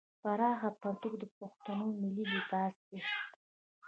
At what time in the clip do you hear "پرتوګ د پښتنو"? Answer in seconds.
0.81-1.85